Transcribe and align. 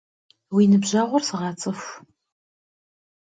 Vui 0.53 0.65
nıbjeğur 0.71 1.21
sığets'ıxu! 1.27 1.85